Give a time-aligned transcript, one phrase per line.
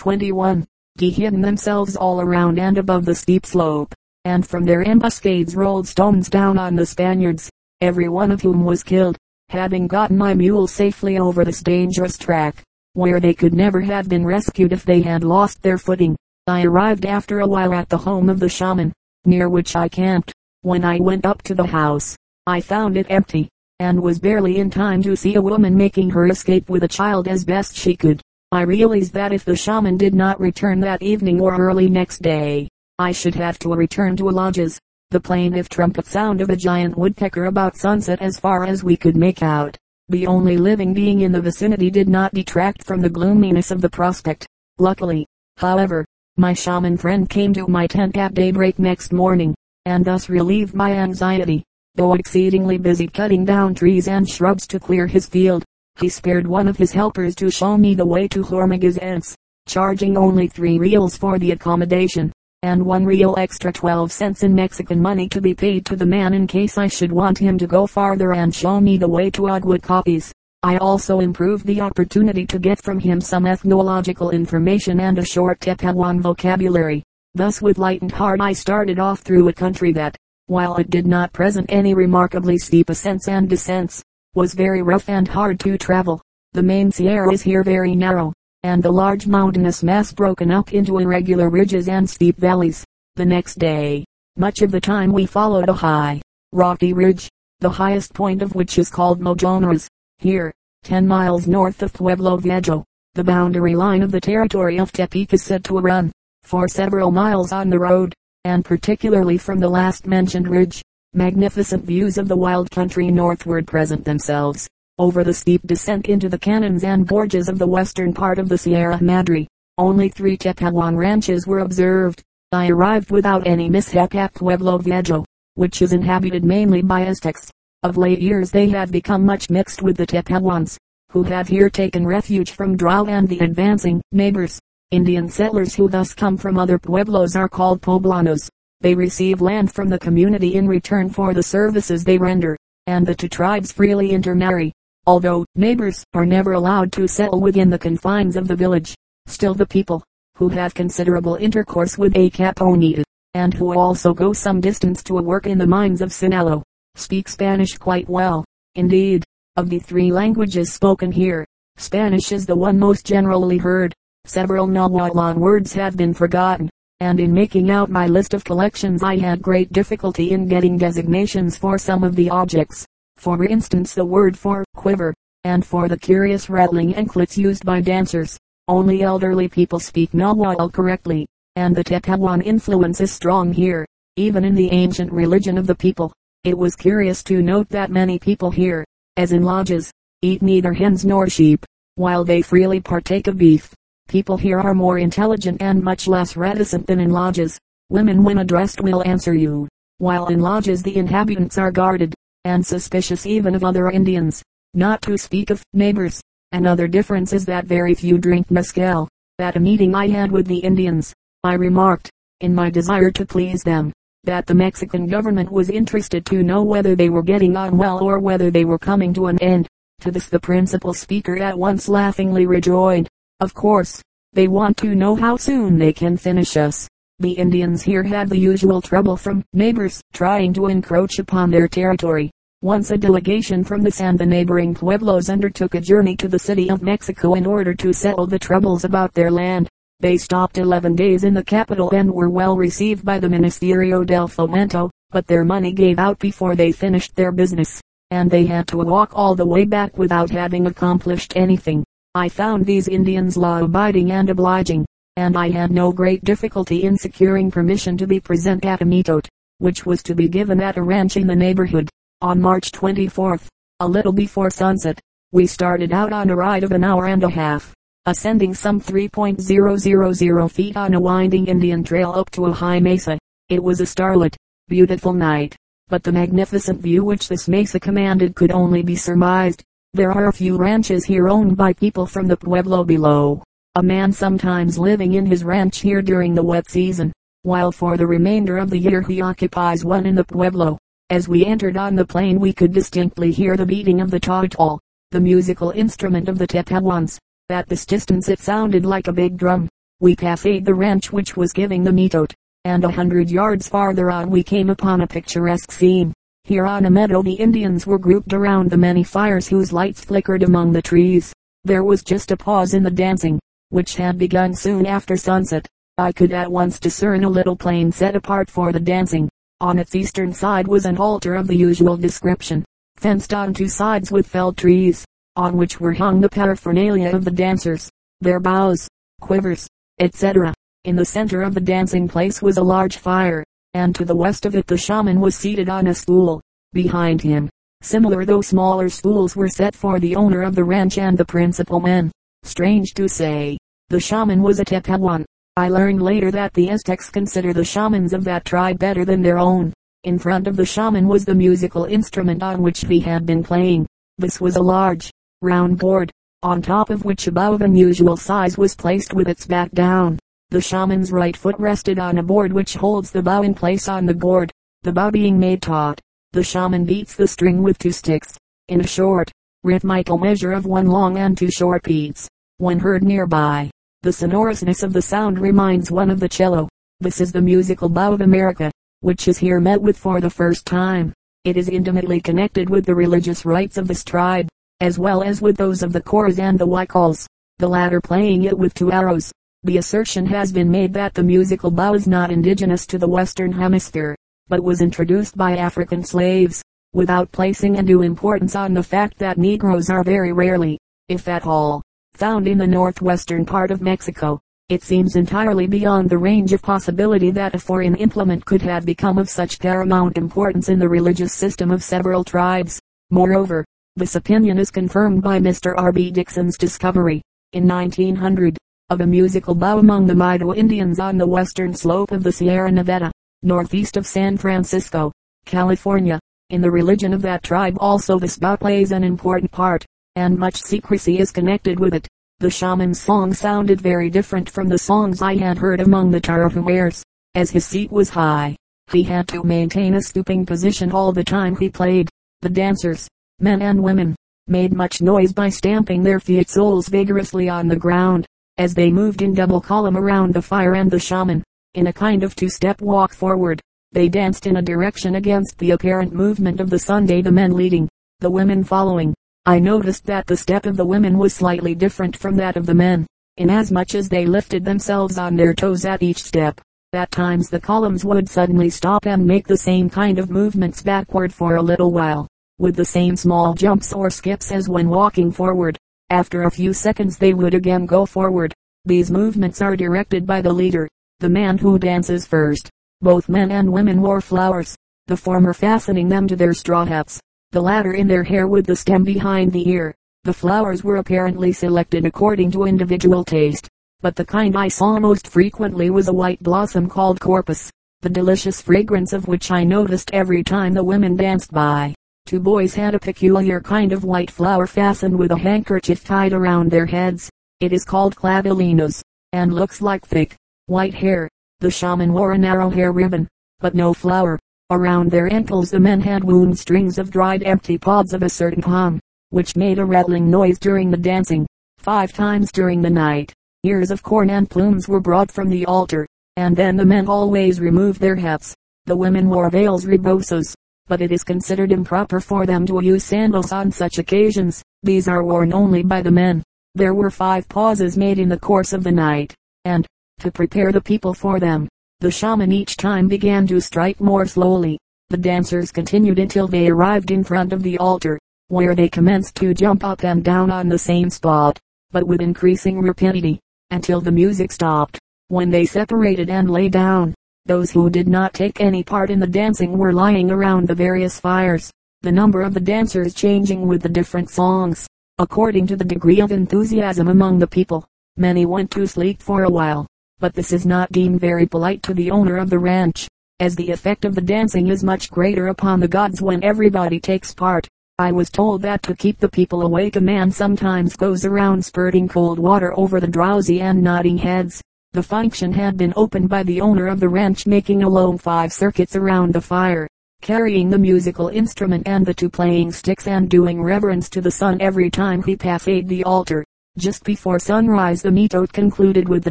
[0.00, 0.66] 21.
[0.96, 5.86] De hidden themselves all around and above the steep slope, and from their ambuscades rolled
[5.86, 7.50] stones down on the Spaniards,
[7.82, 9.18] every one of whom was killed.
[9.50, 12.62] Having gotten my mule safely over this dangerous track,
[12.94, 17.04] where they could never have been rescued if they had lost their footing, I arrived
[17.04, 18.94] after a while at the home of the shaman,
[19.26, 20.32] near which I camped.
[20.62, 24.70] When I went up to the house, I found it empty, and was barely in
[24.70, 28.22] time to see a woman making her escape with a child as best she could.
[28.52, 32.68] I realized that if the shaman did not return that evening or early next day,
[32.98, 34.76] I should have to return to Lajas.
[35.12, 39.16] The plaintive trumpet sound of a giant woodpecker about sunset as far as we could
[39.16, 39.76] make out.
[40.08, 43.88] The only living being in the vicinity did not detract from the gloominess of the
[43.88, 44.48] prospect.
[44.78, 46.04] Luckily, however,
[46.36, 50.92] my shaman friend came to my tent at daybreak next morning, and thus relieved my
[50.92, 51.62] anxiety.
[51.94, 55.64] Though exceedingly busy cutting down trees and shrubs to clear his field,
[56.00, 59.34] he spared one of his helpers to show me the way to Hormiguez,
[59.66, 62.32] charging only three reals for the accommodation,
[62.62, 66.34] and one real extra 12 cents in Mexican money to be paid to the man
[66.34, 69.48] in case I should want him to go farther and show me the way to
[69.48, 70.32] Agua Copies.
[70.62, 75.60] I also improved the opportunity to get from him some ethnological information and a short
[75.60, 77.02] Tepehuan vocabulary.
[77.34, 81.32] Thus with lightened heart I started off through a country that, while it did not
[81.32, 84.02] present any remarkably steep ascents and descents,
[84.34, 86.22] was very rough and hard to travel.
[86.52, 90.98] The main Sierra is here very narrow, and the large mountainous mass broken up into
[90.98, 92.84] irregular ridges and steep valleys.
[93.16, 94.04] The next day,
[94.36, 98.78] much of the time we followed a high, rocky ridge, the highest point of which
[98.78, 99.88] is called Mojones.
[100.18, 100.52] Here,
[100.84, 105.42] 10 miles north of Pueblo Viejo, the boundary line of the territory of Tepic is
[105.42, 106.12] said to run
[106.44, 108.14] for several miles on the road,
[108.44, 114.04] and particularly from the last mentioned ridge, magnificent views of the wild country northward present
[114.04, 118.48] themselves, over the steep descent into the canyons and gorges of the western part of
[118.48, 119.48] the Sierra Madre.
[119.76, 122.22] Only three Tepehuan ranches were observed.
[122.52, 127.50] I arrived without any mishap at Pueblo Viejo, which is inhabited mainly by Aztecs.
[127.82, 130.78] Of late years they have become much mixed with the Tepehuans,
[131.10, 134.60] who have here taken refuge from drought and the advancing neighbors.
[134.92, 138.48] Indian settlers who thus come from other pueblos are called poblanos.
[138.82, 143.14] They receive land from the community in return for the services they render, and the
[143.14, 144.72] two tribes freely intermarry.
[145.06, 148.94] Although neighbors are never allowed to settle within the confines of the village,
[149.26, 150.02] still the people,
[150.36, 153.02] who have considerable intercourse with Acaponeta,
[153.34, 156.62] and who also go some distance to a work in the mines of Sinaloa,
[156.94, 158.44] speak Spanish quite well.
[158.76, 159.24] Indeed,
[159.56, 161.44] of the three languages spoken here,
[161.76, 163.92] Spanish is the one most generally heard.
[164.24, 169.16] Several Nahuatl words have been forgotten, and in making out my list of collections I
[169.16, 172.86] had great difficulty in getting designations for some of the objects.
[173.16, 178.38] For instance the word for quiver, and for the curious rattling anklets used by dancers.
[178.68, 184.54] Only elderly people speak Nahuatl correctly, and the Tepehuan influence is strong here, even in
[184.54, 186.12] the ancient religion of the people.
[186.44, 188.84] It was curious to note that many people here,
[189.16, 189.90] as in Lajas,
[190.22, 191.64] eat neither hens nor sheep,
[191.96, 193.74] while they freely partake of beef.
[194.10, 197.56] People here are more intelligent and much less reticent than in Lajas.
[197.90, 202.12] Women when addressed will answer you, while in Lajas the inhabitants are guarded,
[202.44, 204.42] and suspicious even of other Indians,
[204.74, 206.20] not to speak of neighbors.
[206.50, 209.06] Another difference is that very few drink mescal.
[209.38, 212.10] At a meeting I had with the Indians, I remarked,
[212.40, 213.92] in my desire to please them,
[214.24, 218.18] that the Mexican government was interested to know whether they were getting on well or
[218.18, 219.68] whether they were coming to an end.
[220.00, 223.08] To this the principal speaker at once laughingly rejoined,
[223.40, 224.02] of course,
[224.32, 226.86] they want to know how soon they can finish us.
[227.18, 232.30] The Indians here had the usual trouble from neighbors trying to encroach upon their territory.
[232.62, 236.70] Once a delegation from this and the neighboring pueblos undertook a journey to the city
[236.70, 239.68] of Mexico in order to settle the troubles about their land.
[240.00, 244.28] They stopped 11 days in the capital and were well received by the Ministerio del
[244.28, 247.80] Fomento, but their money gave out before they finished their business,
[248.10, 251.84] and they had to walk all the way back without having accomplished anything.
[252.14, 254.84] I found these Indians law-abiding and obliging,
[255.16, 259.28] and I had no great difficulty in securing permission to be present at a mitote,
[259.58, 261.88] which was to be given at a ranch in the neighborhood.
[262.20, 263.46] On March 24th,
[263.78, 265.00] a little before sunset,
[265.32, 267.74] we started out on a ride of an hour and a half
[268.06, 273.18] ascending some 3.000 feet on a winding Indian trail up to a high mesa.
[273.50, 274.36] It was a starlit,
[274.68, 275.54] beautiful night,
[275.88, 279.62] but the magnificent view which this mesa commanded could only be surmised.
[279.92, 283.42] There are a few ranches here owned by people from the pueblo below.
[283.74, 288.06] A man sometimes living in his ranch here during the wet season, while for the
[288.06, 290.78] remainder of the year he occupies one in the pueblo.
[291.10, 294.78] As we entered on the plain we could distinctly hear the beating of the tautol,
[295.10, 297.18] the musical instrument of the Tepehuans.
[297.48, 299.68] At this distance it sounded like a big drum.
[299.98, 302.32] we passed the ranch which was giving the mitote,
[302.64, 306.12] and a hundred yards farther on we came upon a picturesque scene.
[306.50, 310.42] Here on a meadow the Indians were grouped around the many fires whose lights flickered
[310.42, 311.32] among the trees.
[311.62, 313.38] There was just a pause in the dancing,
[313.68, 315.68] which had begun soon after sunset.
[315.96, 319.28] I could at once discern a little plain set apart for the dancing.
[319.60, 322.64] On its eastern side was an altar of the usual description,
[322.96, 325.04] fenced on two sides with felled trees,
[325.36, 327.88] on which were hung the paraphernalia of the dancers,
[328.20, 328.88] their bows,
[329.20, 329.68] quivers,
[330.00, 330.52] etc.
[330.82, 333.44] In the center of the dancing place was a large fire,
[333.74, 336.40] and to the west of it the shaman was seated on a stool.
[336.72, 337.48] Behind him,
[337.82, 341.80] similar though smaller stools were set for the owner of the ranch and the principal
[341.80, 342.10] men.
[342.42, 343.58] Strange to say,
[343.88, 345.24] the shaman was a Tepehuan.
[345.56, 349.38] I learned later that the Aztecs consider the shamans of that tribe better than their
[349.38, 349.72] own.
[350.04, 353.86] In front of the shaman was the musical instrument on which he had been playing.
[354.16, 355.10] This was a large,
[355.42, 356.10] round board,
[356.42, 360.18] on top of which above unusual size was placed with its back down.
[360.50, 364.04] The shaman's right foot rested on a board which holds the bow in place on
[364.04, 364.50] the board.
[364.82, 366.00] The bow being made taut,
[366.32, 368.36] the shaman beats the string with two sticks.
[368.66, 369.30] In a short,
[369.62, 372.28] rhythmical measure of one long and two short beats.
[372.56, 373.70] When heard nearby,
[374.02, 376.68] the sonorousness of the sound reminds one of the cello.
[376.98, 380.66] This is the musical bow of America, which is here met with for the first
[380.66, 381.12] time.
[381.44, 384.48] It is intimately connected with the religious rites of this tribe,
[384.80, 387.26] as well as with those of the Coras and the Huichols,
[387.58, 389.30] the latter playing it with two arrows.
[389.62, 393.52] The assertion has been made that the musical bow is not indigenous to the Western
[393.52, 394.16] Hemisphere,
[394.48, 396.62] but was introduced by African slaves,
[396.94, 400.78] without placing undue importance on the fact that Negroes are very rarely,
[401.10, 401.82] if at all,
[402.14, 404.40] found in the northwestern part of Mexico.
[404.70, 409.18] It seems entirely beyond the range of possibility that a foreign implement could have become
[409.18, 412.80] of such paramount importance in the religious system of several tribes.
[413.10, 415.74] Moreover, this opinion is confirmed by Mr.
[415.76, 415.92] R.
[415.92, 416.10] B.
[416.10, 417.20] Dixon's discovery,
[417.52, 418.56] in 1900,
[418.90, 422.72] of a musical bow among the Maidu Indians on the western slope of the Sierra
[422.72, 425.12] Nevada, northeast of San Francisco,
[425.46, 426.18] California.
[426.50, 430.60] In the religion of that tribe also this bow plays an important part and much
[430.60, 432.08] secrecy is connected with it.
[432.40, 437.04] The shaman's song sounded very different from the songs I had heard among the Tarahumares.
[437.36, 438.56] As his seat was high,
[438.90, 442.08] he had to maintain a stooping position all the time he played.
[442.40, 443.06] The dancers,
[443.38, 444.16] men and women,
[444.48, 448.26] made much noise by stamping their feet soles vigorously on the ground,
[448.58, 451.42] as they moved in double column around the fire and the shaman,
[451.74, 453.60] in a kind of two-step walk forward.
[453.92, 457.88] They danced in a direction against the apparent movement of the Sunday the men leading,
[458.20, 459.14] the women following.
[459.46, 462.74] I noticed that the step of the women was slightly different from that of the
[462.74, 463.06] men,
[463.36, 466.60] inasmuch as they lifted themselves on their toes at each step.
[466.92, 471.32] At times the columns would suddenly stop and make the same kind of movements backward
[471.32, 475.78] for a little while, with the same small jumps or skips as when walking forward.
[476.10, 478.52] After a few seconds they would again go forward.
[478.84, 480.88] These movements are directed by the leader,
[481.20, 482.68] the man who dances first.
[483.00, 484.74] Both men and women wore flowers,
[485.06, 487.20] the former fastening them to their straw hats,
[487.52, 489.94] the latter in their hair with the stem behind the ear.
[490.24, 493.68] The flowers were apparently selected according to individual taste,
[494.00, 497.70] but the kind I saw most frequently was a white blossom called corpus,
[498.00, 501.94] the delicious fragrance of which I noticed every time the women danced by.
[502.26, 506.70] Two boys had a peculiar kind of white flower fastened with a handkerchief tied around
[506.70, 507.28] their heads.
[507.58, 509.02] It is called clavelinos,
[509.32, 510.36] and looks like thick,
[510.66, 511.28] white hair.
[511.58, 513.26] The shaman wore a narrow hair ribbon,
[513.58, 514.38] but no flower.
[514.70, 518.62] Around their ankles the men had wound strings of dried empty pods of a certain
[518.62, 521.46] palm, which made a rattling noise during the dancing.
[521.78, 523.32] Five times during the night,
[523.64, 526.06] ears of corn and plumes were brought from the altar,
[526.36, 528.54] and then the men always removed their hats.
[528.86, 530.54] The women wore veils rebosos,
[530.90, 534.60] but it is considered improper for them to use sandals on such occasions.
[534.82, 536.42] These are worn only by the men.
[536.74, 539.32] There were five pauses made in the course of the night,
[539.64, 539.86] and,
[540.18, 541.68] to prepare the people for them,
[542.00, 544.78] the shaman each time began to strike more slowly.
[545.10, 548.18] The dancers continued until they arrived in front of the altar,
[548.48, 551.56] where they commenced to jump up and down on the same spot,
[551.92, 553.38] but with increasing rapidity,
[553.70, 554.98] until the music stopped.
[555.28, 557.14] When they separated and lay down,
[557.46, 561.18] those who did not take any part in the dancing were lying around the various
[561.18, 561.70] fires,
[562.02, 564.86] the number of the dancers changing with the different songs,
[565.18, 567.86] according to the degree of enthusiasm among the people.
[568.16, 569.86] Many went to sleep for a while,
[570.18, 573.08] but this is not deemed very polite to the owner of the ranch,
[573.40, 577.34] as the effect of the dancing is much greater upon the gods when everybody takes
[577.34, 577.66] part.
[577.98, 582.08] I was told that to keep the people awake a man sometimes goes around spurting
[582.08, 584.62] cold water over the drowsy and nodding heads.
[584.92, 588.96] The function had been opened by the owner of the ranch making alone five circuits
[588.96, 589.86] around the fire,
[590.20, 594.60] carrying the musical instrument and the two playing sticks and doing reverence to the sun
[594.60, 596.44] every time he passed the altar.
[596.76, 599.30] Just before sunrise the mitote concluded with the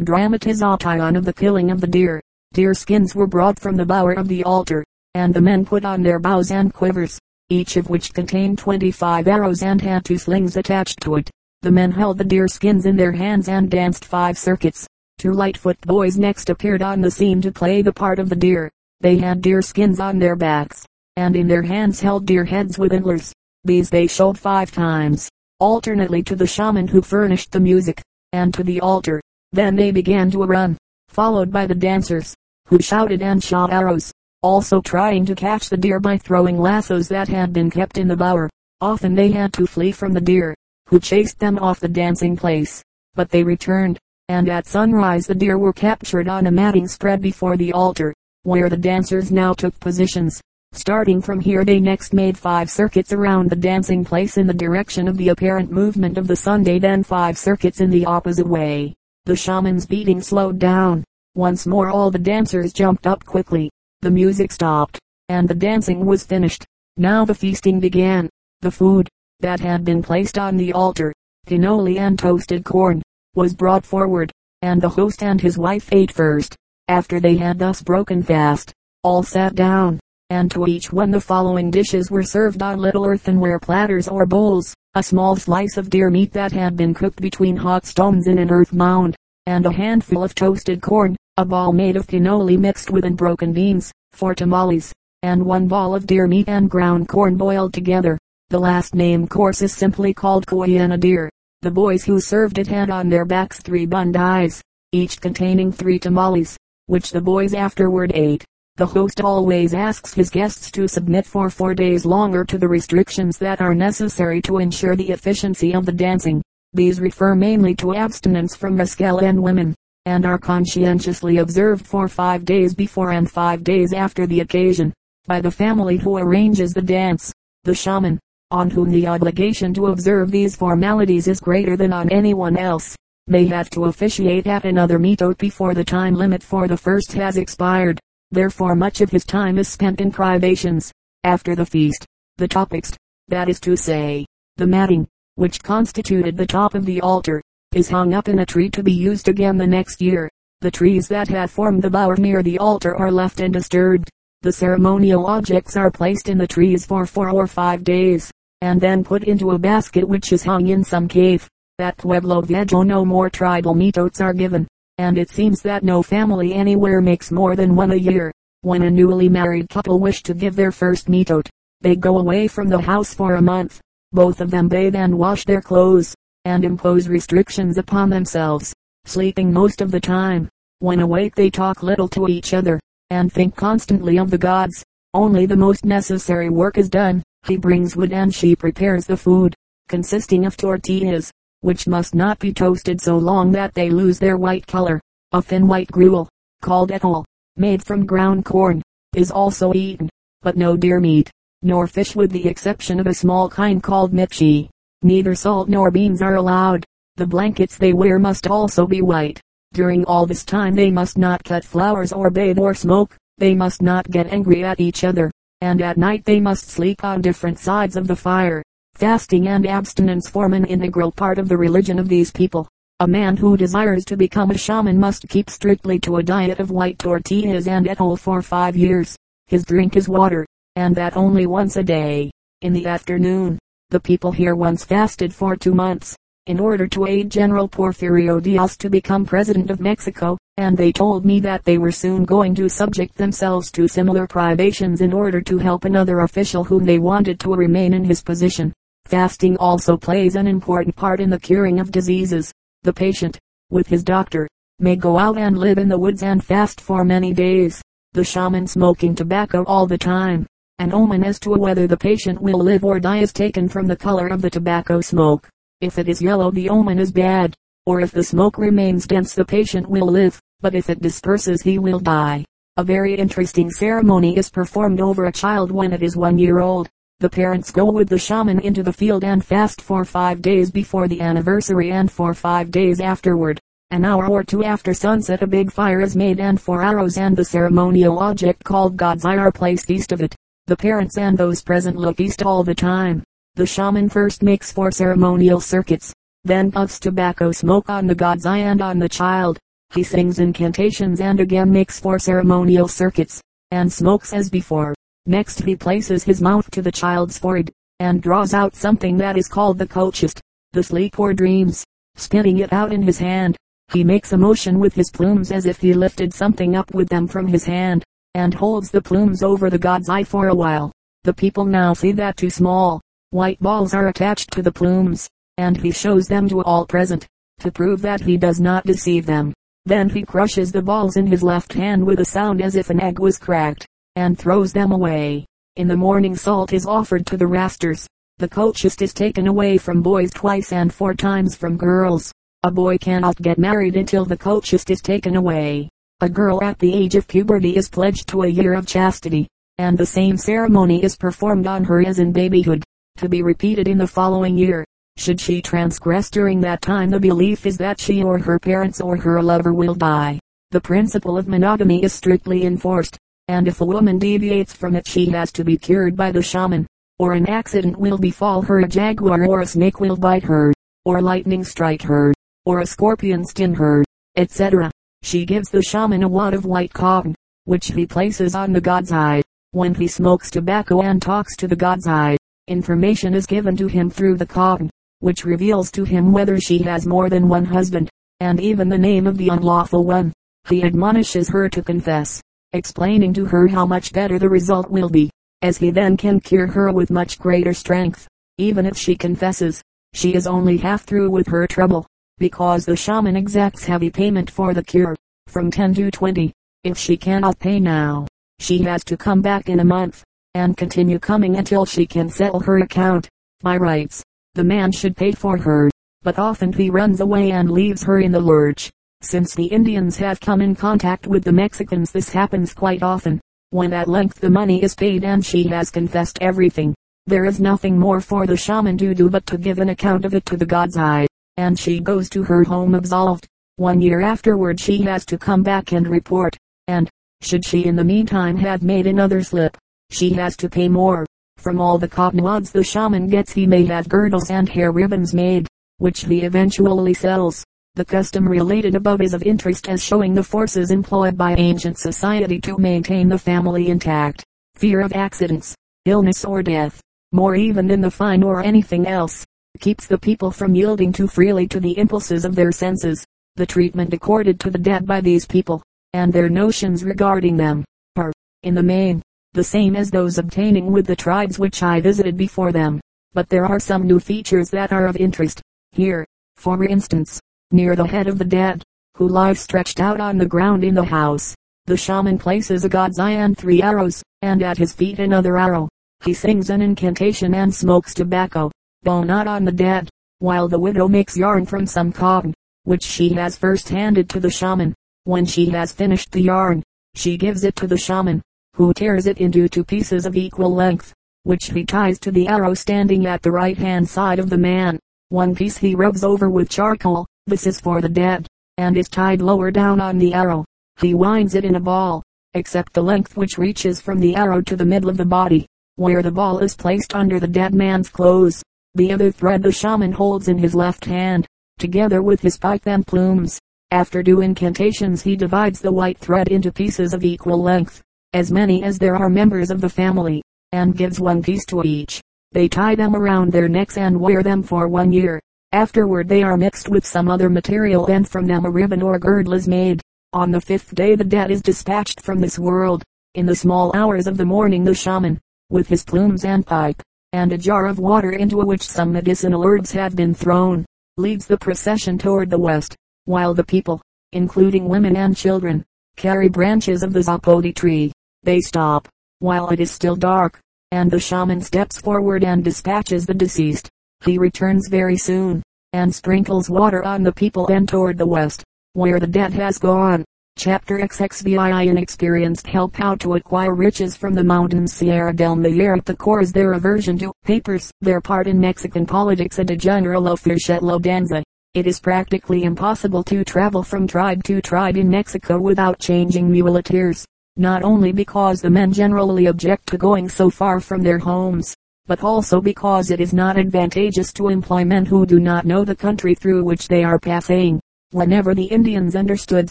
[0.00, 2.22] dramatization of the killing of the deer.
[2.54, 6.02] Deer skins were brought from the bower of the altar, and the men put on
[6.02, 7.18] their bows and quivers,
[7.50, 11.30] each of which contained twenty-five arrows and had two slings attached to it.
[11.60, 14.86] The men held the deer skins in their hands and danced five circuits.
[15.20, 18.70] Two Lightfoot boys next appeared on the scene to play the part of the deer.
[19.02, 20.86] They had deer skins on their backs,
[21.16, 23.30] and in their hands held deer heads with antlers.
[23.62, 25.28] These they showed five times
[25.60, 28.00] alternately to the shaman who furnished the music,
[28.32, 29.20] and to the altar.
[29.52, 30.78] Then they began to run,
[31.10, 32.34] followed by the dancers,
[32.68, 34.10] who shouted and shot arrows,
[34.42, 38.16] also trying to catch the deer by throwing lassos that had been kept in the
[38.16, 38.48] bower.
[38.80, 40.54] Often they had to flee from the deer,
[40.88, 42.82] who chased them off the dancing place.
[43.14, 43.98] But they returned,
[44.30, 48.68] and at sunrise the deer were captured on a matting spread before the altar, where
[48.68, 50.40] the dancers now took positions.
[50.70, 55.08] Starting from here they next made five circuits around the dancing place in the direction
[55.08, 58.94] of the apparent movement of the Sunday then five circuits in the opposite way.
[59.24, 61.02] The shaman's beating slowed down.
[61.34, 63.68] Once more all the dancers jumped up quickly.
[64.00, 64.96] The music stopped,
[65.28, 66.64] and the dancing was finished.
[66.96, 68.30] Now the feasting began.
[68.60, 69.08] The food,
[69.40, 71.12] that had been placed on the altar,
[71.48, 73.02] cannoli and toasted corn,
[73.34, 74.32] was brought forward,
[74.62, 76.56] and the host and his wife ate first.
[76.88, 78.72] After they had thus broken fast,
[79.02, 83.58] all sat down and to each one the following dishes were served on little earthenware
[83.58, 87.84] platters or bowls, a small slice of deer meat that had been cooked between hot
[87.84, 92.06] stones in an earth mound, and a handful of toasted corn, a ball made of
[92.06, 94.92] cannoli mixed with unbroken beans, for tamales,
[95.24, 98.16] and one ball of deer meat and ground corn boiled together.
[98.50, 101.28] The last named course is simply called Koyana deer.
[101.62, 104.62] The boys who served it had on their backs three bundis,
[104.92, 108.42] each containing three tamales, which the boys afterward ate.
[108.76, 113.36] The host always asks his guests to submit for four days longer to the restrictions
[113.38, 116.40] that are necessary to ensure the efficiency of the dancing.
[116.72, 119.74] These refer mainly to abstinence from mescal and women,
[120.06, 124.94] and are conscientiously observed for five days before and five days after the occasion,
[125.26, 127.34] by the family who arranges the dance.
[127.64, 128.18] The shaman,
[128.50, 132.96] on whom the obligation to observe these formalities is greater than on anyone else,
[133.28, 137.36] may have to officiate at another mitote before the time limit for the first has
[137.36, 138.00] expired.
[138.32, 140.90] Therefore much of his time is spent in privations.
[141.22, 142.04] After the feast,
[142.38, 142.96] the topics,
[143.28, 144.26] that is to say,
[144.56, 147.40] the matting, which constituted the top of the altar,
[147.72, 150.28] is hung up in a tree to be used again the next year.
[150.60, 154.10] The trees that had formed the bower near the altar are left undisturbed.
[154.42, 158.30] The ceremonial objects are placed in the trees for four or five days,
[158.62, 161.48] and then put into a basket which is hung in some cave.
[161.78, 164.66] At Pueblo Viejo no more tribal mitotes are given
[165.00, 168.30] and it seems that no family anywhere makes more than one a year.
[168.60, 171.48] When a newly married couple wish to give their first mitote,
[171.80, 173.80] they go away from the house for a month.
[174.12, 176.14] Both of them bathe and wash their clothes,
[176.44, 178.74] and impose restrictions upon themselves,
[179.06, 180.50] sleeping most of the time.
[180.80, 184.84] When awake they talk little to each other, and think constantly of the gods.
[185.14, 187.22] Only the most necessary work is done.
[187.46, 189.54] He brings wood and she prepares the food,
[189.88, 191.32] consisting of tortillas,
[191.62, 195.00] which must not be toasted so long that they lose their white color.
[195.32, 196.28] A thin white gruel,
[196.62, 197.24] called atole,
[197.56, 198.82] made from ground corn,
[199.14, 200.08] is also eaten,
[200.42, 201.30] but no deer meat,
[201.62, 204.68] nor fish with the exception of a small kind called michi.
[205.02, 206.84] Neither salt nor beans are allowed.
[207.16, 209.40] The blankets they wear must also be white.
[209.72, 213.16] During all this time they must not cut flowers or bathe or smoke.
[213.38, 215.30] They must not get angry at each other,
[215.60, 218.62] and at night they must sleep on different sides of the fire.
[218.94, 222.68] Fasting and abstinence form an integral part of the religion of these people.
[223.00, 226.70] A man who desires to become a shaman must keep strictly to a diet of
[226.70, 229.16] white tortillas and atole for five years.
[229.46, 230.44] His drink is water,
[230.76, 233.58] and that only once a day, in the afternoon.
[233.88, 236.14] The people here once fasted for two months,
[236.46, 241.24] in order to aid General Porfirio Diaz to become president of Mexico, and they told
[241.24, 245.58] me that they were soon going to subject themselves to similar privations in order to
[245.58, 248.72] help another official whom they wanted to remain in his position.
[249.06, 252.52] Fasting also plays an important part in the curing of diseases.
[252.82, 253.38] The patient,
[253.70, 254.48] with his doctor,
[254.78, 257.82] may go out and live in the woods and fast for many days.
[258.12, 260.46] The shaman smoking tobacco all the time.
[260.78, 263.96] An omen as to whether the patient will live or die is taken from the
[263.96, 265.48] color of the tobacco smoke.
[265.80, 267.54] If it is yellow the omen is bad,
[267.86, 271.78] or if the smoke remains dense the patient will live, but if it disperses he
[271.78, 272.44] will die.
[272.76, 276.88] A very interesting ceremony is performed over a child when it is one year old.
[277.18, 281.06] The parents go with the shaman into the field and fast for five days before
[281.06, 283.60] the anniversary and for five days afterward.
[283.90, 287.36] An hour or two after sunset a big fire is made and four arrows and
[287.36, 290.34] the ceremonial object called God's eye are placed east of it.
[290.66, 293.24] The parents and those present look east all the time.
[293.56, 296.14] The shaman first makes four ceremonial circuits,
[296.44, 299.58] then puffs tobacco smoke on the god's eye and on the child.
[299.92, 303.40] He sings incantations and again makes four ceremonial circuits,
[303.72, 304.94] and smokes as before.
[305.26, 309.48] Next he places his mouth to the child's forehead, and draws out something that is
[309.48, 310.40] called the cochist,
[310.72, 313.56] the sleep or dreams, spitting it out in his hand.
[313.92, 317.26] He makes a motion with his plumes as if he lifted something up with them
[317.26, 318.04] from his hand,
[318.34, 320.92] and holds the plumes over the god's eye for a while.
[321.24, 325.28] The people now see that two small, white balls are attached to the plumes,
[325.58, 327.26] and he shows them to all present,
[327.58, 329.52] to prove that he does not deceive them.
[329.86, 333.00] Then he crushes the balls in his left hand with a sound as if an
[333.00, 335.46] egg was cracked, and throws them away.
[335.76, 338.06] In the morning salt is offered to the rasters.
[338.38, 342.32] The cochist is taken away from boys twice and four times from girls.
[342.62, 345.88] A boy cannot get married until the cochist is taken away.
[346.20, 349.96] A girl at the age of puberty is pledged to a year of chastity, and
[349.96, 352.84] the same ceremony is performed on her as in babyhood,
[353.16, 354.84] to be repeated in the following year.
[355.20, 359.18] Should she transgress during that time the belief is that she or her parents or
[359.18, 360.40] her lover will die.
[360.70, 365.26] The principle of monogamy is strictly enforced, and if a woman deviates from it she
[365.26, 366.86] has to be cured by the shaman,
[367.18, 370.72] or an accident will befall her a jaguar or a snake will bite her,
[371.04, 372.32] or lightning strike her,
[372.64, 374.02] or a scorpion sting her,
[374.36, 374.90] etc.
[375.20, 377.34] She gives the shaman a wad of white cotton,
[377.64, 379.42] which he places on the god's eye.
[379.72, 384.08] When he smokes tobacco and talks to the god's eye, information is given to him
[384.08, 384.88] through the cotton
[385.20, 388.10] which reveals to him whether she has more than one husband,
[388.40, 390.32] and even the name of the unlawful one.
[390.68, 395.30] He admonishes her to confess, explaining to her how much better the result will be,
[395.62, 398.26] as he then can cure her with much greater strength.
[398.58, 402.06] Even if she confesses, she is only half through with her trouble,
[402.38, 406.52] because the shaman exacts heavy payment for the cure, from 10 to 20.
[406.84, 408.26] If she cannot pay now,
[408.58, 410.24] she has to come back in a month,
[410.54, 413.28] and continue coming until she can settle her account.
[413.62, 414.22] By rights,
[414.60, 415.88] the man should pay for her,
[416.20, 418.90] but often he runs away and leaves her in the lurch.
[419.22, 423.40] Since the Indians have come in contact with the Mexicans this happens quite often.
[423.70, 426.94] When at length the money is paid and she has confessed everything,
[427.24, 430.34] there is nothing more for the shaman to do but to give an account of
[430.34, 433.48] it to the god's eye, and she goes to her home absolved.
[433.76, 436.54] One year afterward she has to come back and report,
[436.86, 437.08] and,
[437.40, 439.74] should she in the meantime have made another slip,
[440.10, 441.24] she has to pay more.
[441.60, 445.34] From all the cotton wads the shaman gets he may have girdles and hair ribbons
[445.34, 445.68] made,
[445.98, 447.62] which he eventually sells.
[447.96, 452.62] The custom related above is of interest as showing the forces employed by ancient society
[452.62, 454.42] to maintain the family intact.
[454.76, 455.74] Fear of accidents,
[456.06, 456.98] illness or death,
[457.30, 459.44] more even than the fine or anything else,
[459.80, 463.22] keeps the people from yielding too freely to the impulses of their senses.
[463.56, 465.82] The treatment accorded to the dead by these people,
[466.14, 467.84] and their notions regarding them,
[468.16, 472.36] are, in the main, the same as those obtaining with the tribes which I visited
[472.36, 473.00] before them.
[473.32, 475.60] But there are some new features that are of interest.
[475.92, 476.24] Here,
[476.56, 477.40] for instance,
[477.72, 478.82] near the head of the dead,
[479.16, 481.54] who lies stretched out on the ground in the house,
[481.86, 485.88] the shaman places a god's eye and three arrows, and at his feet another arrow.
[486.24, 488.70] He sings an incantation and smokes tobacco,
[489.02, 490.08] though not on the dead,
[490.38, 494.50] while the widow makes yarn from some cotton, which she has first handed to the
[494.50, 494.94] shaman.
[495.24, 496.82] When she has finished the yarn,
[497.14, 498.42] she gives it to the shaman,
[498.74, 502.74] who tears it into two pieces of equal length, which he ties to the arrow
[502.74, 504.98] standing at the right hand side of the man.
[505.28, 508.46] One piece he rubs over with charcoal, this is for the dead,
[508.78, 510.64] and is tied lower down on the arrow.
[511.00, 512.22] He winds it in a ball,
[512.54, 516.22] except the length which reaches from the arrow to the middle of the body, where
[516.22, 518.62] the ball is placed under the dead man's clothes.
[518.94, 521.46] The other thread the shaman holds in his left hand,
[521.78, 523.58] together with his pipe and plumes.
[523.92, 528.02] After due incantations he divides the white thread into pieces of equal length,
[528.32, 530.40] as many as there are members of the family,
[530.72, 532.20] and gives one piece to each.
[532.52, 535.40] They tie them around their necks and wear them for one year.
[535.72, 539.54] Afterward they are mixed with some other material and from them a ribbon or girdle
[539.54, 540.00] is made.
[540.32, 543.02] On the fifth day the dead is dispatched from this world.
[543.34, 547.52] In the small hours of the morning the shaman, with his plumes and pipe, and
[547.52, 550.84] a jar of water into which some medicinal herbs have been thrown,
[551.16, 554.00] leads the procession toward the west, while the people,
[554.32, 555.84] including women and children,
[556.16, 559.06] carry branches of the zapoti tree, they stop,
[559.40, 560.58] while it is still dark,
[560.92, 563.88] and the shaman steps forward and dispatches the deceased.
[564.24, 569.20] He returns very soon, and sprinkles water on the people and toward the west, where
[569.20, 570.24] the dead has gone.
[570.56, 576.16] Chapter XXVII Inexperienced help how to acquire riches from the mountains Sierra del Mayer the
[576.16, 581.42] Coras their aversion to papers, their part in Mexican politics and a general official danza.
[581.74, 587.26] It is practically impossible to travel from tribe to tribe in Mexico without changing muleteers
[587.56, 591.74] not only because the men generally object to going so far from their homes,
[592.06, 595.94] but also because it is not advantageous to employ men who do not know the
[595.94, 597.80] country through which they are passing.
[598.12, 599.70] Whenever the Indians understood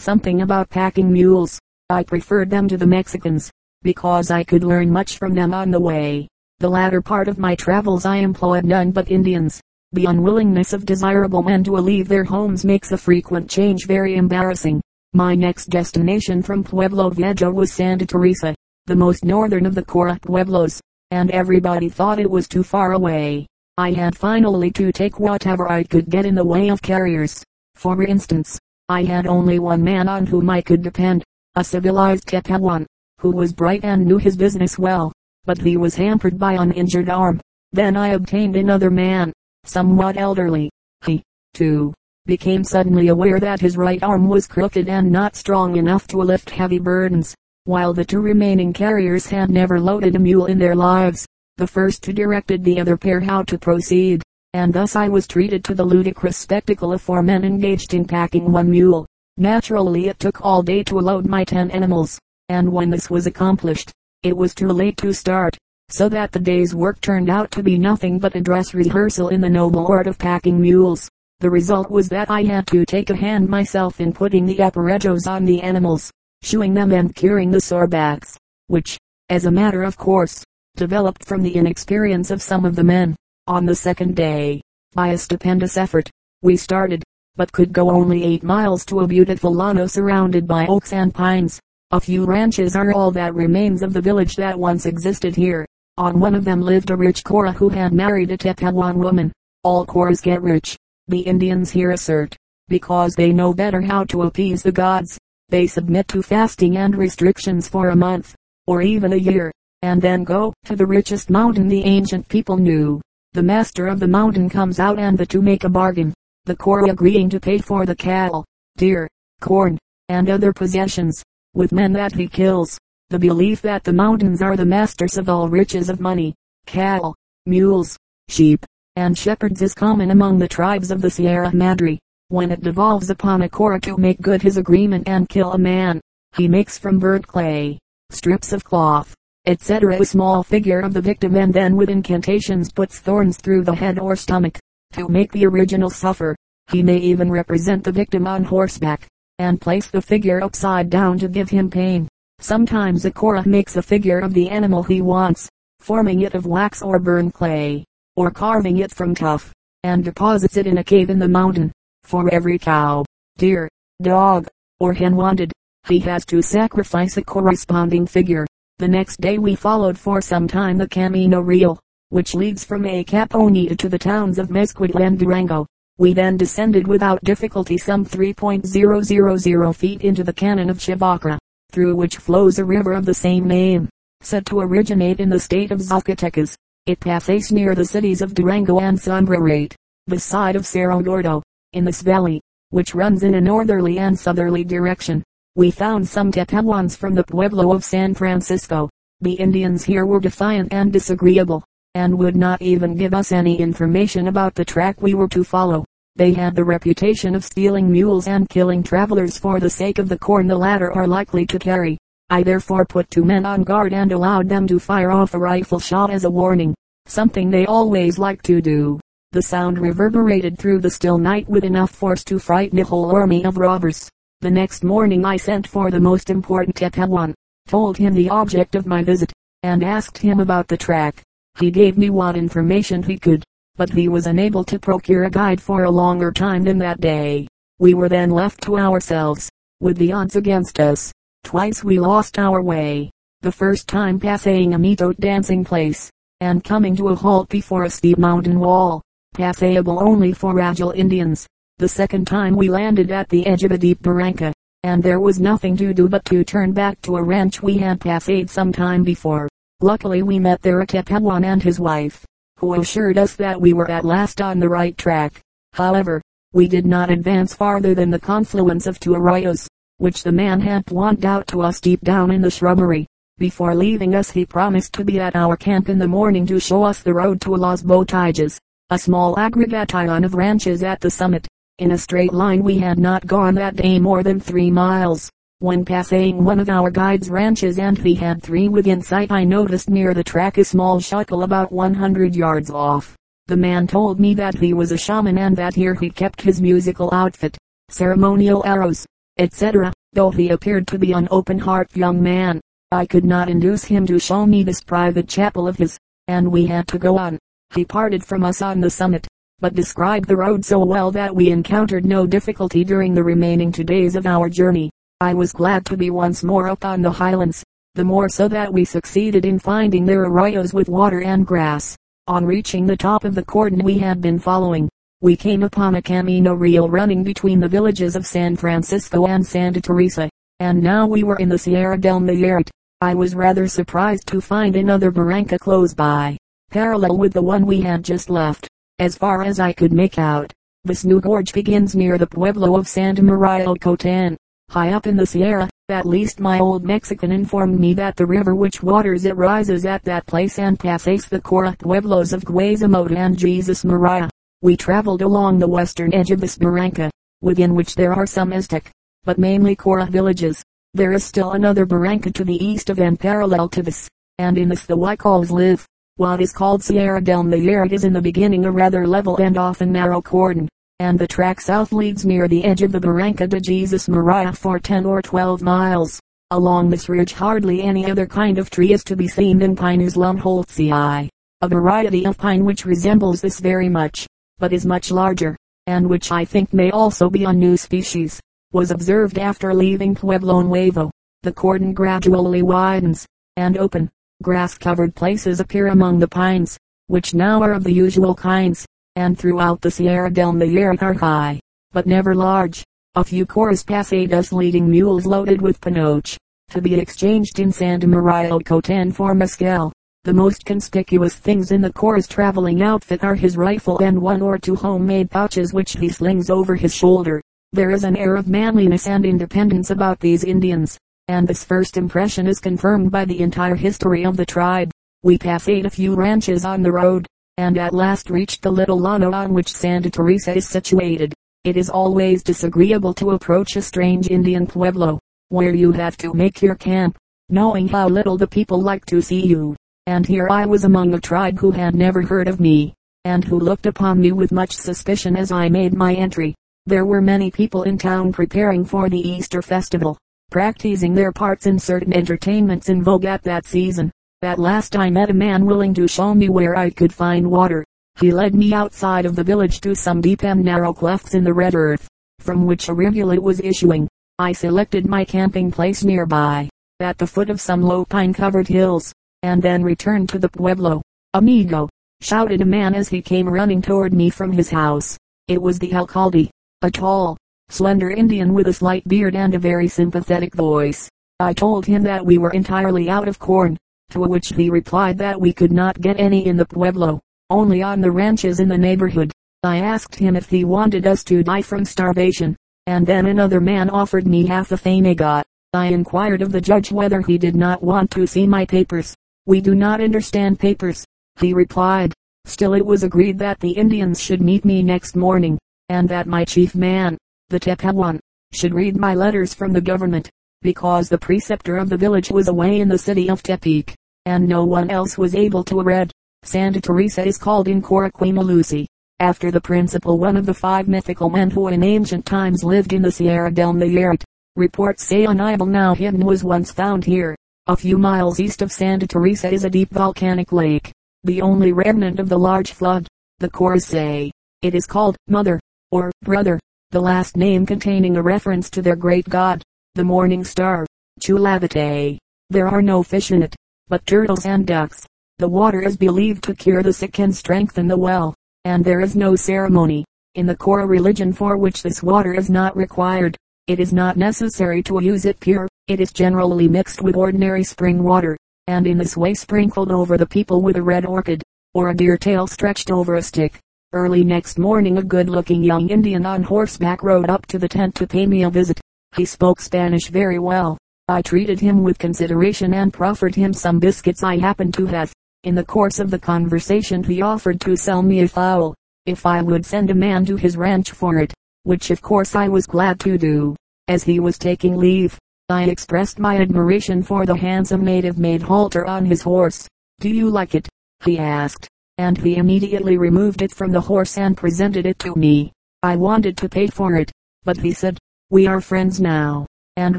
[0.00, 1.58] something about packing mules,
[1.90, 3.50] I preferred them to the Mexicans,
[3.82, 6.28] because I could learn much from them on the way.
[6.60, 9.60] The latter part of my travels I employed none but Indians.
[9.92, 14.80] The unwillingness of desirable men to leave their homes makes a frequent change very embarrassing.
[15.12, 18.54] My next destination from Pueblo Viejo was Santa Teresa,
[18.86, 23.48] the most northern of the Cora Pueblos, and everybody thought it was too far away.
[23.76, 27.42] I had finally to take whatever I could get in the way of carriers.
[27.74, 28.56] For instance,
[28.88, 31.24] I had only one man on whom I could depend,
[31.56, 32.86] a civilized Tepehuan,
[33.20, 35.12] who was bright and knew his business well,
[35.44, 37.40] but he was hampered by an injured arm.
[37.72, 39.32] Then I obtained another man,
[39.64, 40.70] somewhat elderly.
[41.04, 41.94] He, too,
[42.26, 46.50] became suddenly aware that his right arm was crooked and not strong enough to lift
[46.50, 51.26] heavy burdens, while the two remaining carriers had never loaded a mule in their lives.
[51.56, 55.62] The first two directed the other pair how to proceed and thus I was treated
[55.64, 59.06] to the ludicrous spectacle of four men engaged in packing one mule.
[59.36, 63.92] Naturally it took all day to load my ten animals, and when this was accomplished,
[64.24, 65.56] it was too late to start,
[65.88, 69.40] so that the day's work turned out to be nothing but a dress rehearsal in
[69.40, 71.08] the noble art of packing mules.
[71.40, 75.26] The result was that I had to take a hand myself in putting the aparejos
[75.26, 76.10] on the animals,
[76.42, 78.98] shoeing them and curing the sore backs, which,
[79.30, 80.44] as a matter of course,
[80.76, 83.16] developed from the inexperience of some of the men.
[83.46, 84.60] On the second day,
[84.92, 86.10] by a stupendous effort,
[86.42, 87.02] we started,
[87.36, 91.58] but could go only eight miles to a beautiful llano surrounded by oaks and pines.
[91.90, 95.66] A few ranches are all that remains of the village that once existed here.
[95.96, 99.32] On one of them lived a rich Cora who had married a Tepehuan woman.
[99.64, 100.76] All Coras get rich,
[101.10, 102.36] the Indians here assert,
[102.68, 105.18] because they know better how to appease the gods.
[105.48, 108.34] They submit to fasting and restrictions for a month,
[108.66, 109.50] or even a year,
[109.82, 113.00] and then go to the richest mountain the ancient people knew.
[113.32, 116.90] The master of the mountain comes out and the two make a bargain, the Cora
[116.90, 118.44] agreeing to pay for the cattle,
[118.76, 119.08] deer,
[119.40, 121.22] corn, and other possessions,
[121.54, 122.78] with men that he kills.
[123.10, 126.34] The belief that the mountains are the masters of all riches of money,
[126.66, 127.96] cattle, mules,
[128.28, 128.64] sheep,
[128.96, 131.98] and shepherds is common among the tribes of the Sierra Madre.
[132.28, 136.00] When it devolves upon a Cora to make good his agreement and kill a man,
[136.36, 137.78] he makes from burnt clay,
[138.10, 139.14] strips of cloth,
[139.46, 140.00] etc.
[140.00, 143.98] A small figure of the victim and then with incantations puts thorns through the head
[143.98, 144.58] or stomach,
[144.92, 146.36] to make the original suffer.
[146.70, 149.06] He may even represent the victim on horseback,
[149.38, 152.06] and place the figure upside down to give him pain.
[152.38, 155.48] Sometimes a Cora makes a figure of the animal he wants,
[155.80, 157.84] forming it of wax or burn clay,
[158.16, 161.72] or carving it from tuff, and deposits it in a cave in the mountain.
[162.04, 163.04] For every cow,
[163.38, 163.68] deer,
[164.02, 165.52] dog, or hen wanted,
[165.88, 168.46] he has to sacrifice a corresponding figure.
[168.78, 173.76] The next day we followed for some time the Camino Real, which leads from Acaponeta
[173.76, 175.66] to the towns of Mezquital and Durango.
[175.98, 181.38] We then descended without difficulty some 3.000 feet into the canon of Chivacra,
[181.70, 183.88] through which flows a river of the same name,
[184.22, 186.56] said to originate in the state of Zacatecas.
[186.90, 189.76] It passes near the cities of Durango and Sombrerete,
[190.08, 191.40] the side of Cerro Gordo.
[191.72, 195.22] In this valley, which runs in a northerly and southerly direction,
[195.54, 198.90] we found some Tepehuans from the Pueblo of San Francisco.
[199.20, 201.62] The Indians here were defiant and disagreeable,
[201.94, 205.84] and would not even give us any information about the track we were to follow.
[206.16, 210.18] They had the reputation of stealing mules and killing travelers for the sake of the
[210.18, 211.98] corn the latter are likely to carry.
[212.30, 215.78] I therefore put two men on guard and allowed them to fire off a rifle
[215.78, 216.74] shot as a warning,
[217.10, 219.00] something they always like to do.
[219.32, 223.44] The sound reverberated through the still night with enough force to frighten a whole army
[223.44, 224.08] of robbers.
[224.40, 227.34] The next morning I sent for the most important Tepehuan,
[227.68, 231.22] told him the object of my visit, and asked him about the track.
[231.58, 233.44] He gave me what information he could,
[233.76, 237.46] but he was unable to procure a guide for a longer time than that day.
[237.78, 241.12] We were then left to ourselves, with the odds against us.
[241.44, 243.10] Twice we lost our way.
[243.42, 247.90] The first time passing a mito dancing place, and coming to a halt before a
[247.90, 249.02] steep mountain wall,
[249.34, 251.46] passable only for agile Indians.
[251.78, 255.38] The second time we landed at the edge of a deep barranca, and there was
[255.38, 259.04] nothing to do but to turn back to a ranch we had passed some time
[259.04, 259.48] before.
[259.80, 262.24] Luckily we met there a Tepehuan and his wife,
[262.58, 265.40] who assured us that we were at last on the right track.
[265.74, 266.20] However,
[266.52, 270.86] we did not advance farther than the confluence of two arroyos, which the man had
[270.86, 273.06] pointed out to us deep down in the shrubbery.
[273.40, 276.82] Before leaving us he promised to be at our camp in the morning to show
[276.82, 278.58] us the road to Las Botillas,
[278.90, 281.48] a small aggregation of ranches at the summit.
[281.78, 285.86] In a straight line we had not gone that day more than three miles, When
[285.86, 290.12] passing one of our guide's ranches and he had three within sight I noticed near
[290.12, 293.16] the track a small shuckle about 100 yards off.
[293.46, 296.60] The man told me that he was a shaman and that here he kept his
[296.60, 297.56] musical outfit,
[297.88, 299.06] ceremonial arrows,
[299.38, 299.94] etc.
[300.12, 302.60] Though he appeared to be an open-heart young man,
[302.92, 306.66] I could not induce him to show me this private chapel of his, and we
[306.66, 307.38] had to go on.
[307.72, 309.28] He parted from us on the summit,
[309.60, 313.84] but described the road so well that we encountered no difficulty during the remaining two
[313.84, 314.90] days of our journey.
[315.20, 317.62] I was glad to be once more up on the highlands,
[317.94, 321.96] the more so that we succeeded in finding their arroyos with water and grass.
[322.26, 324.88] On reaching the top of the cordon we had been following,
[325.20, 329.80] we came upon a camino real running between the villages of San Francisco and Santa
[329.80, 332.72] Teresa, and now we were in the Sierra del Muerte.
[333.02, 336.36] I was rather surprised to find another barranca close by,
[336.70, 340.52] parallel with the one we had just left, as far as I could make out.
[340.84, 344.36] This new gorge begins near the pueblo of Santa Maria el Cotan,
[344.68, 345.70] high up in the Sierra.
[345.88, 350.04] At least my old Mexican informed me that the river which waters it rises at
[350.04, 354.28] that place and passes the Cora pueblos of Guazamote and Jesus Maria.
[354.60, 357.10] We traveled along the western edge of this barranca,
[357.40, 358.90] within which there are some Aztec,
[359.24, 360.62] but mainly Cora villages.
[360.94, 364.68] There is still another barranca to the east of and parallel to this, and in
[364.68, 365.86] this the Huichols live.
[366.16, 369.92] What is called Sierra del Muerte is in the beginning a rather level and often
[369.92, 370.68] narrow cordon
[371.00, 374.78] and the track south leads near the edge of the Barranca de Jesus Maria for
[374.78, 376.20] 10 or 12 miles.
[376.50, 380.14] Along this ridge hardly any other kind of tree is to be seen than Pinus
[380.14, 381.30] lumholtzii,
[381.62, 384.26] a variety of pine which resembles this very much,
[384.58, 388.38] but is much larger, and which I think may also be a new species,
[388.72, 391.10] was observed after leaving Pueblo Nuevo.
[391.42, 394.08] The cordon gradually widens, and open,
[394.42, 396.78] grass-covered places appear among the pines,
[397.08, 401.58] which now are of the usual kinds, and throughout the Sierra del Muerte are high,
[401.90, 402.84] but never large.
[403.16, 406.36] A few Coras pasadas leading mules loaded with panoche,
[406.68, 409.92] to be exchanged in Santa Maria Cotan for mescal.
[410.22, 414.58] The most conspicuous things in the Cora's traveling outfit are his rifle and one or
[414.58, 417.42] two homemade pouches which he slings over his shoulder.
[417.72, 422.48] There is an air of manliness and independence about these Indians, and this first impression
[422.48, 424.90] is confirmed by the entire history of the tribe.
[425.22, 427.28] We passed a few ranches on the road,
[427.58, 431.32] and at last reached the little llano on which Santa Teresa is situated.
[431.62, 436.60] It is always disagreeable to approach a strange Indian pueblo, where you have to make
[436.60, 437.16] your camp,
[437.50, 439.76] knowing how little the people like to see you.
[440.08, 443.60] And here I was among a tribe who had never heard of me, and who
[443.60, 446.56] looked upon me with much suspicion as I made my entry.
[446.90, 450.18] There were many people in town preparing for the Easter festival,
[450.50, 454.10] practicing their parts in certain entertainments in vogue at that season.
[454.42, 457.84] At last I met a man willing to show me where I could find water.
[458.18, 461.54] He led me outside of the village to some deep and narrow clefts in the
[461.54, 462.08] red earth,
[462.40, 464.08] from which a rivulet was issuing.
[464.40, 469.12] I selected my camping place nearby, at the foot of some low pine-covered hills,
[469.44, 471.02] and then returned to the pueblo.
[471.34, 471.88] Amigo,
[472.20, 475.16] shouted a man as he came running toward me from his house.
[475.46, 476.50] It was the alcalde,
[476.82, 477.36] a tall,
[477.68, 481.10] slender Indian with a slight beard and a very sympathetic voice.
[481.38, 483.76] I told him that we were entirely out of corn,
[484.10, 488.00] to which he replied that we could not get any in the pueblo, only on
[488.00, 489.30] the ranches in the neighborhood.
[489.62, 493.90] I asked him if he wanted us to die from starvation, and then another man
[493.90, 495.44] offered me half the fame got.
[495.74, 499.14] I inquired of the judge whether he did not want to see my papers.
[499.44, 501.04] We do not understand papers,
[501.40, 502.14] he replied.
[502.46, 505.58] Still it was agreed that the Indians should meet me next morning,
[505.90, 507.18] and that my chief man,
[507.50, 508.18] the Tepehuan,
[508.52, 510.30] should read my letters from the government,
[510.62, 513.94] because the preceptor of the village was away in the city of Tepic
[514.26, 516.12] and no one else was able to read.
[516.42, 518.86] Santa Teresa is called in Lucy,
[519.18, 523.02] after the principal one of the five mythical men who in ancient times lived in
[523.02, 524.24] the Sierra del Muerte.
[524.56, 527.34] Reports say an idol now hidden was once found here.
[527.66, 530.92] A few miles east of Santa Teresa is a deep volcanic lake,
[531.24, 533.06] the only remnant of the large flood.
[533.38, 534.30] The Coras say,
[534.62, 535.58] it is called Mother,
[535.90, 539.62] or Brother, the last name containing a reference to their great god,
[539.94, 540.86] the morning star,
[541.20, 542.18] Chulavite.
[542.48, 543.54] There are no fish in it,
[543.88, 545.06] but turtles and ducks.
[545.38, 549.16] The water is believed to cure the sick and strengthen the well, and there is
[549.16, 553.36] no ceremony in the Cora religion for which this water is not required.
[553.66, 555.68] It is not necessary to use it pure.
[555.88, 560.26] It is generally mixed with ordinary spring water, and in this way sprinkled over the
[560.26, 561.42] people with a red orchid,
[561.74, 563.58] or a deer tail stretched over a stick.
[563.92, 568.06] Early next morning a good-looking young Indian on horseback rode up to the tent to
[568.06, 568.80] pay me a visit.
[569.16, 574.22] He spoke Spanish very well, I treated him with consideration and proffered him some biscuits
[574.22, 575.12] I happened to have.
[575.42, 578.76] In the course of the conversation he offered to sell me a fowl,
[579.06, 582.46] if I would send a man to his ranch for it, which of course I
[582.46, 583.56] was glad to do.
[583.88, 588.86] As he was taking leave, I expressed my admiration for the handsome native made halter
[588.86, 589.66] on his horse.
[589.98, 590.68] Do you like it?
[591.04, 591.68] he asked,
[592.00, 595.52] and he immediately removed it from the horse and presented it to me.
[595.82, 597.12] I wanted to pay for it,
[597.44, 597.98] but he said,
[598.30, 599.44] we are friends now,
[599.76, 599.98] and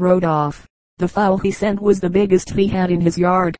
[0.00, 0.66] rode off.
[0.98, 3.56] The fowl he sent was the biggest he had in his yard,